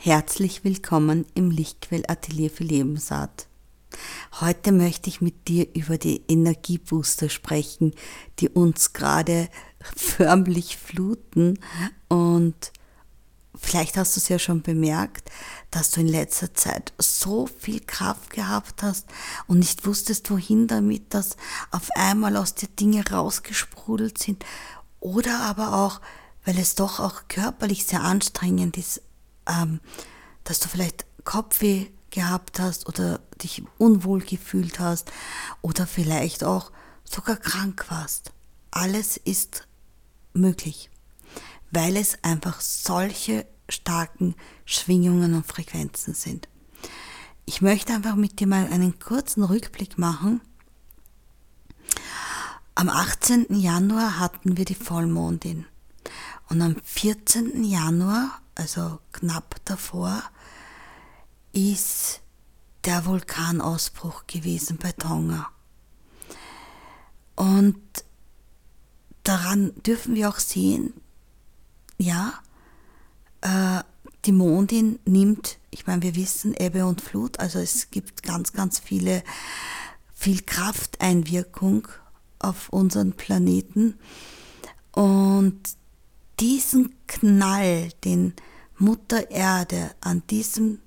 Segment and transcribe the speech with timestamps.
[0.00, 3.48] Herzlich willkommen im Lichtquell Atelier für Lebensart.
[4.40, 7.92] Heute möchte ich mit dir über die Energiebooster sprechen,
[8.38, 9.48] die uns gerade
[9.96, 11.58] förmlich fluten
[12.06, 12.70] und
[13.56, 15.32] vielleicht hast du es ja schon bemerkt,
[15.72, 19.08] dass du in letzter Zeit so viel Kraft gehabt hast
[19.48, 21.36] und nicht wusstest, wohin damit, dass
[21.72, 24.44] auf einmal aus dir Dinge rausgesprudelt sind
[25.00, 26.00] oder aber auch,
[26.44, 29.02] weil es doch auch körperlich sehr anstrengend ist,
[29.48, 29.80] ähm,
[30.44, 35.12] dass du vielleicht Kopfweh gehabt hast oder dich unwohl gefühlt hast
[35.62, 36.72] oder vielleicht auch
[37.04, 38.32] sogar krank warst.
[38.70, 39.66] Alles ist
[40.32, 40.90] möglich,
[41.70, 44.34] weil es einfach solche starken
[44.64, 46.48] Schwingungen und Frequenzen sind.
[47.44, 50.40] Ich möchte einfach mit dir mal einen kurzen Rückblick machen.
[52.74, 53.46] Am 18.
[53.58, 55.66] Januar hatten wir die Vollmondin
[56.48, 57.64] und am 14.
[57.64, 60.22] Januar also knapp davor,
[61.52, 62.20] ist
[62.84, 65.48] der Vulkanausbruch gewesen bei Tonga.
[67.36, 67.78] Und
[69.22, 70.92] daran dürfen wir auch sehen,
[71.98, 72.34] ja,
[73.40, 73.82] äh,
[74.24, 78.80] die Mondin nimmt, ich meine, wir wissen Ebbe und Flut, also es gibt ganz, ganz
[78.80, 79.22] viele,
[80.14, 81.86] viel Krafteinwirkung
[82.40, 83.98] auf unseren Planeten.
[84.92, 85.60] Und
[86.40, 88.34] diesen Knall, den
[88.78, 90.80] Mutter Erde an diesem,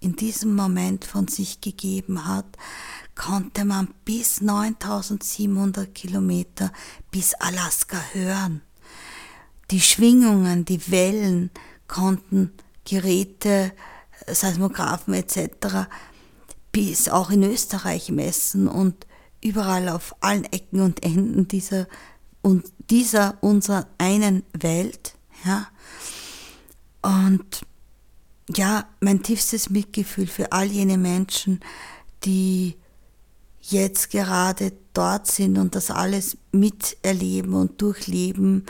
[0.00, 2.46] in diesem Moment von sich gegeben hat,
[3.14, 6.72] konnte man bis 9700 Kilometer
[7.10, 8.62] bis Alaska hören.
[9.70, 11.50] Die Schwingungen, die Wellen
[11.88, 12.52] konnten
[12.84, 13.72] Geräte,
[14.26, 15.88] Seismographen etc.
[16.72, 19.06] bis auch in Österreich messen und
[19.42, 21.86] überall auf allen Ecken und Enden dieser
[22.46, 25.66] und dieser unserer einen Welt, ja.
[27.02, 27.66] Und
[28.54, 31.58] ja, mein tiefstes Mitgefühl für all jene Menschen,
[32.22, 32.76] die
[33.62, 38.64] jetzt gerade dort sind und das alles miterleben und durchleben,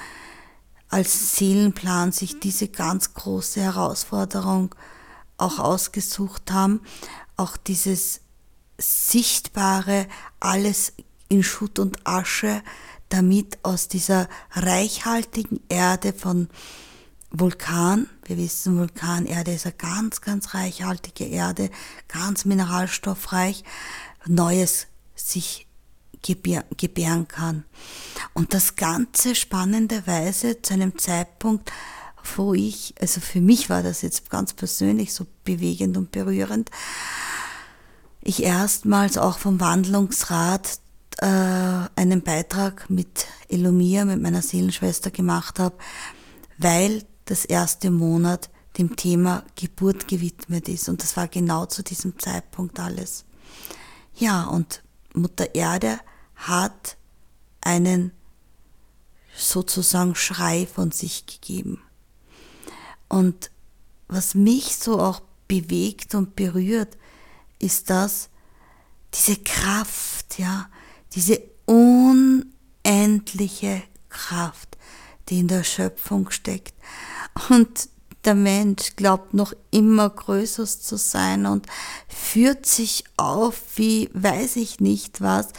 [0.89, 4.75] als Seelenplan sich diese ganz große Herausforderung
[5.37, 6.81] auch ausgesucht haben,
[7.37, 8.23] auch dieses
[8.79, 10.07] sichtbare,
[10.41, 10.95] alles
[11.29, 12.63] in Schutt und Asche
[13.09, 16.49] damit aus dieser reichhaltigen Erde von
[17.31, 21.71] Vulkan, wir wissen, Vulkanerde ist eine ganz, ganz reichhaltige Erde,
[22.09, 23.65] ganz mineralstoffreich,
[24.27, 25.67] Neues sich
[26.23, 27.65] gebären kann.
[28.35, 31.71] Und das Ganze spannenderweise zu einem Zeitpunkt,
[32.37, 36.71] wo ich, also für mich war das jetzt ganz persönlich so bewegend und berührend,
[38.23, 40.81] ich erstmals auch vom Wandlungsrat
[41.19, 45.77] äh, einen Beitrag mit Elomia, mit meiner Seelenschwester gemacht habe,
[46.59, 50.89] weil das erste Monat dem Thema Geburt gewidmet ist.
[50.89, 53.25] Und das war genau zu diesem Zeitpunkt alles.
[54.15, 54.83] Ja, und
[55.15, 55.99] Mutter Erde
[56.35, 56.97] hat
[57.61, 58.13] einen
[59.35, 61.81] sozusagen Schrei von sich gegeben.
[63.09, 63.51] Und
[64.09, 66.97] was mich so auch bewegt und berührt,
[67.59, 68.29] ist das,
[69.15, 70.69] diese Kraft, ja,
[71.15, 74.77] diese unendliche Kraft,
[75.29, 76.75] die in der Schöpfung steckt.
[77.49, 77.89] Und
[78.25, 81.67] der Mensch glaubt noch immer Größeres zu sein und
[82.09, 85.51] führt sich auf wie weiß ich nicht was,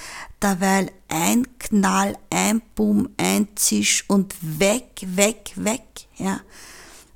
[0.41, 6.41] derweil ein Knall, ein Boom, ein Zisch und weg, weg, weg, ja.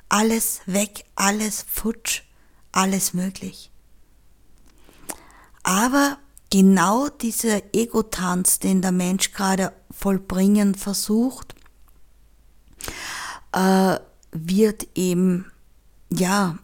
[0.07, 2.23] Alles weg, alles futsch,
[2.71, 3.71] alles möglich.
[5.63, 6.17] Aber
[6.51, 11.55] genau dieser Ego-Tanz, den der Mensch gerade vollbringen versucht,
[13.53, 13.97] äh,
[14.31, 15.51] wird eben,
[16.09, 16.57] ja,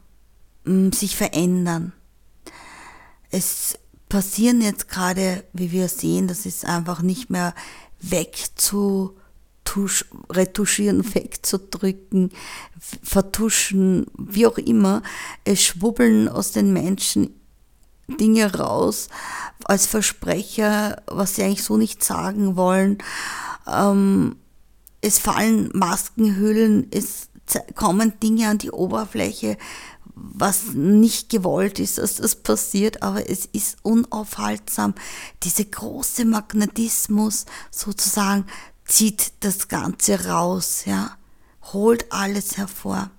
[0.66, 1.94] sich verändern.
[3.32, 7.56] Es passieren jetzt gerade, wie wir sehen, das ist einfach nicht mehr
[8.00, 9.18] wegzu
[10.30, 12.32] retuschieren, wegzudrücken,
[12.80, 15.04] vertuschen, wie auch immer.
[15.44, 17.38] Es schwubbeln aus den Menschen
[18.08, 19.10] Dinge raus
[19.66, 22.98] als Versprecher, was sie eigentlich so nicht sagen wollen.
[23.68, 24.38] Ähm,
[25.02, 27.30] es fallen Maskenhüllen, es
[27.76, 29.58] kommen Dinge an die Oberfläche,
[30.16, 34.96] was nicht gewollt ist, dass das passiert, aber es ist unaufhaltsam.
[35.44, 38.46] Dieser große Magnetismus sozusagen
[38.86, 41.18] zieht das Ganze raus, ja,
[41.74, 43.12] holt alles hervor.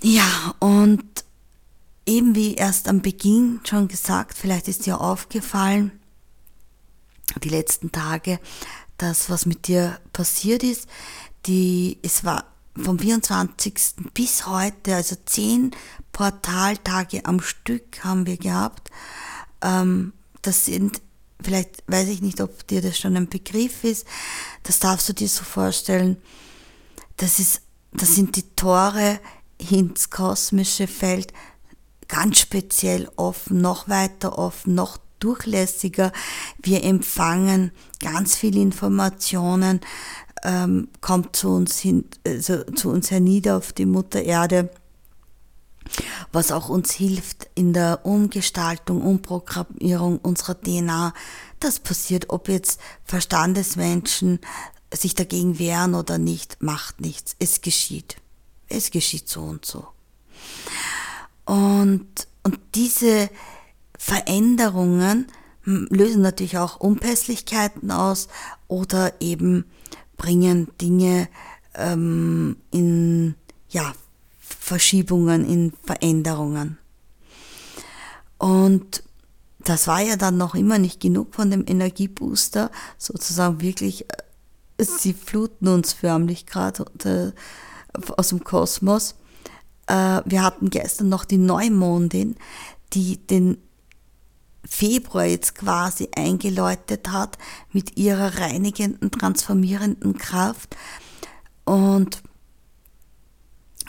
[0.00, 1.25] Ja, und
[2.06, 5.92] eben wie erst am Beginn schon gesagt, vielleicht ist dir aufgefallen,
[7.42, 8.38] die letzten Tage,
[8.96, 10.88] das, was mit dir passiert ist,
[11.46, 12.44] die, es war
[12.76, 13.74] vom 24.
[14.14, 15.72] bis heute, also zehn
[16.12, 18.90] Portaltage am Stück haben wir gehabt.
[19.62, 20.12] Ähm,
[20.42, 21.00] das sind,
[21.42, 24.06] vielleicht weiß ich nicht, ob dir das schon ein Begriff ist,
[24.62, 26.16] das darfst du dir so vorstellen,
[27.16, 27.62] das, ist,
[27.92, 29.20] das sind die Tore
[29.70, 31.32] ins kosmische Feld
[32.08, 36.12] ganz speziell offen, noch weiter offen, noch durchlässiger.
[36.60, 39.80] Wir empfangen ganz viele Informationen,
[40.44, 44.70] ähm, kommt zu uns, hin, also zu uns hernieder auf die Mutter Erde,
[46.32, 51.14] was auch uns hilft in der Umgestaltung, Umprogrammierung unserer DNA.
[51.60, 54.40] Das passiert, ob jetzt Verstandesmenschen
[54.92, 57.34] sich dagegen wehren oder nicht, macht nichts.
[57.38, 58.16] Es geschieht.
[58.68, 59.86] Es geschieht so und so.
[61.46, 62.06] Und,
[62.42, 63.30] und diese
[63.98, 65.26] Veränderungen
[65.64, 68.28] lösen natürlich auch Unpässlichkeiten aus
[68.68, 69.64] oder eben
[70.16, 71.28] bringen Dinge
[71.74, 73.34] ähm, in
[73.68, 73.92] ja,
[74.40, 76.78] Verschiebungen, in Veränderungen.
[78.38, 79.02] Und
[79.58, 84.08] das war ja dann noch immer nicht genug von dem Energiebooster, sozusagen wirklich,
[84.78, 87.32] äh, sie fluten uns förmlich gerade äh,
[88.16, 89.16] aus dem Kosmos.
[89.86, 92.36] Äh, wir hatten gestern noch die Neumondin,
[92.92, 93.58] die den
[94.68, 97.38] Februar jetzt quasi eingeläutet hat
[97.72, 100.76] mit ihrer reinigenden, transformierenden Kraft.
[101.64, 102.22] Und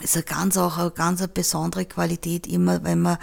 [0.02, 3.18] ist ganz auch eine ganz eine besondere Qualität immer, wenn man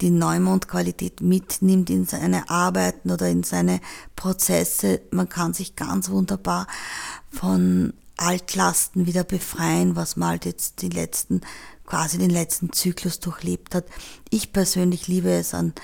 [0.00, 3.80] die Neumondqualität mitnimmt in seine Arbeiten oder in seine
[4.16, 5.00] Prozesse.
[5.10, 6.66] Man kann sich ganz wunderbar
[7.30, 11.42] von Altlasten wieder befreien, was man halt jetzt die letzten,
[11.86, 13.86] quasi den letzten Zyklus durchlebt hat.
[14.30, 15.74] Ich persönlich liebe es an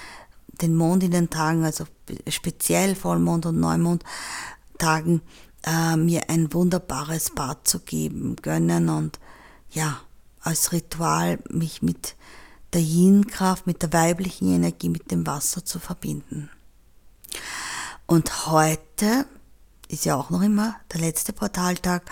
[0.61, 1.85] den Mond in den Tagen, also
[2.29, 5.23] speziell Vollmond- und Neumondtagen,
[5.63, 9.19] äh, mir ein wunderbares Bad zu geben, gönnen und
[9.71, 10.01] ja,
[10.41, 12.17] als Ritual mich mit
[12.73, 16.51] der Yin-Kraft, mit der weiblichen Energie, mit dem Wasser zu verbinden.
[18.07, 19.27] Und heute
[19.89, 22.11] ist ja auch noch immer der letzte Portaltag.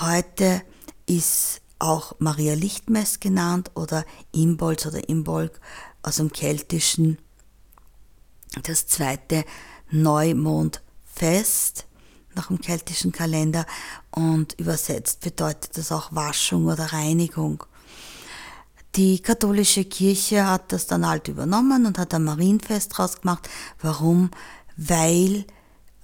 [0.00, 0.62] Heute
[1.06, 5.60] ist auch Maria Lichtmess genannt oder Imbolz oder Imbolg
[6.02, 7.18] aus dem Keltischen
[8.62, 9.44] das zweite
[9.90, 11.86] Neumondfest
[12.34, 13.66] nach dem keltischen Kalender
[14.10, 17.64] und übersetzt bedeutet das auch Waschung oder Reinigung.
[18.94, 23.48] Die katholische Kirche hat das dann halt übernommen und hat ein Marienfest draus gemacht.
[23.80, 24.30] Warum?
[24.76, 25.44] Weil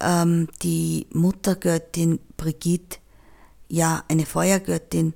[0.00, 2.98] ähm, die Muttergöttin Brigitte
[3.68, 5.14] ja eine Feuergöttin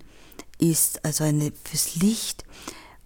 [0.59, 2.45] ist, also eine fürs Licht.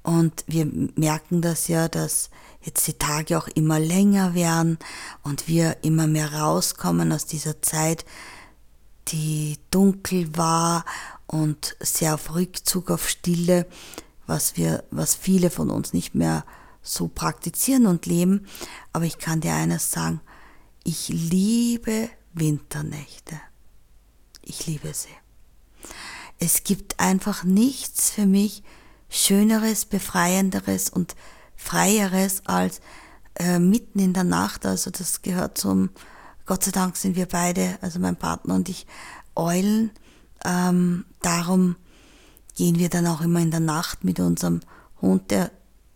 [0.03, 0.67] Und wir
[0.97, 2.31] merken das ja, dass
[2.63, 4.79] jetzt die Tage auch immer länger werden
[5.23, 8.05] und wir immer mehr rauskommen aus dieser Zeit,
[9.09, 10.85] die dunkel war
[11.27, 13.67] und sehr auf Rückzug auf Stille,
[14.27, 16.45] was wir, was viele von uns nicht mehr
[16.83, 18.47] so praktizieren und leben.
[18.93, 20.21] Aber ich kann dir eines sagen,
[20.85, 23.41] ich liebe Winternächte.
[24.43, 25.20] Ich liebe sie.
[26.41, 28.63] Es gibt einfach nichts für mich
[29.11, 31.15] Schöneres, Befreienderes und
[31.55, 32.81] Freieres als
[33.35, 34.65] äh, mitten in der Nacht.
[34.65, 35.91] Also das gehört zum,
[36.47, 38.87] Gott sei Dank sind wir beide, also mein Partner und ich,
[39.37, 39.91] Eulen.
[40.45, 41.77] Ähm, darum
[42.57, 44.61] gehen wir dann auch immer in der Nacht mit unserem
[45.03, 45.51] Hund, der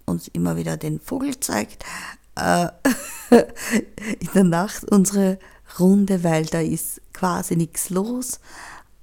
[0.05, 1.85] uns immer wieder den Vogel zeigt,
[2.37, 2.69] äh,
[4.21, 5.39] in der Nacht unsere
[5.79, 8.41] Runde, weil da ist quasi nichts los.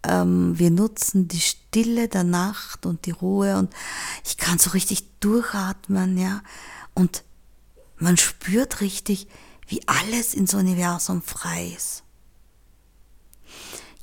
[0.03, 3.73] Ähm, wir nutzen die Stille der Nacht und die Ruhe und
[4.25, 6.41] ich kann so richtig durchatmen, ja.
[6.93, 7.23] Und
[7.97, 9.27] man spürt richtig,
[9.67, 12.03] wie alles ins Universum frei ist.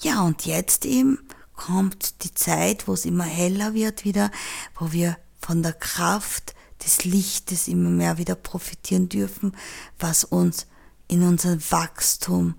[0.01, 1.19] Ja, und jetzt eben
[1.55, 4.31] kommt die Zeit, wo es immer heller wird wieder,
[4.79, 9.57] wo wir von der Kraft des Lichtes immer mehr wieder profitieren dürfen,
[9.99, 10.67] was uns
[11.09, 12.55] in unserem Wachstum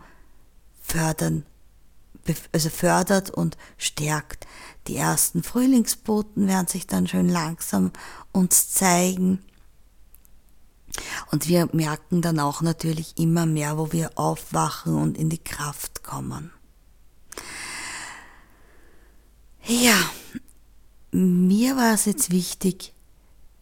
[0.81, 1.45] fördern
[2.51, 4.47] also fördert und stärkt.
[4.87, 7.91] Die ersten Frühlingsboten werden sich dann schön langsam
[8.31, 9.39] uns zeigen.
[11.31, 16.03] Und wir merken dann auch natürlich immer mehr, wo wir aufwachen und in die Kraft
[16.03, 16.51] kommen.
[19.65, 19.97] Ja,
[21.11, 22.93] mir war es jetzt wichtig,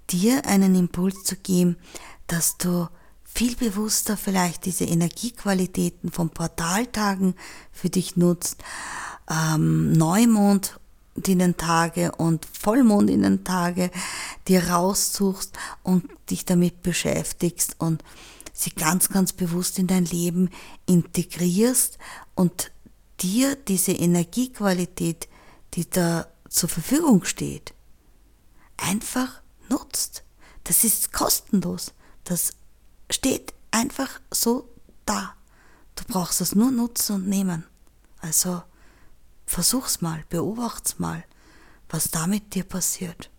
[0.10, 1.78] dir einen Impuls zu geben,
[2.28, 2.88] dass du
[3.38, 7.36] viel bewusster vielleicht diese Energiequalitäten von Portaltagen
[7.72, 8.64] für dich nutzt,
[9.30, 10.80] ähm, Neumond
[11.56, 13.92] Tage und Vollmondinnen-Tage
[14.48, 18.04] dir raussuchst und dich damit beschäftigst und
[18.54, 20.50] sie ganz, ganz bewusst in dein Leben
[20.88, 22.00] integrierst
[22.34, 22.72] und
[23.20, 25.30] dir diese Energiequalität,
[25.76, 27.76] die da zur Verfügung steht,
[28.78, 30.24] einfach nutzt.
[30.64, 31.94] Das ist kostenlos.
[32.24, 32.57] Das
[33.10, 34.70] steht einfach so
[35.06, 35.36] da.
[35.96, 37.66] Du brauchst es nur nutzen und nehmen.
[38.20, 38.64] Also
[39.46, 41.24] versuch's mal, beobacht's mal,
[41.90, 43.30] was da mit dir passiert.